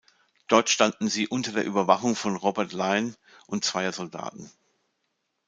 [0.47, 3.15] Dort standen sie unter der Überwachung von Robert Lyon
[3.45, 4.49] und zweier Soldaten.